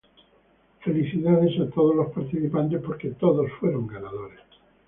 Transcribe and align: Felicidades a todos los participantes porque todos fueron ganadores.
Felicidades 0.79 1.59
a 1.61 1.69
todos 1.69 1.95
los 1.95 2.11
participantes 2.11 2.81
porque 2.81 3.09
todos 3.11 3.51
fueron 3.59 3.85
ganadores. 3.85 4.39